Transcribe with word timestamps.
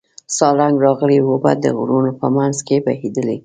سالنګ 0.35 0.75
راغلې 0.85 1.17
اوبه 1.27 1.51
د 1.63 1.65
غرونو 1.77 2.11
په 2.19 2.27
منځ 2.35 2.55
کې 2.67 2.77
بهېدلې. 2.85 3.37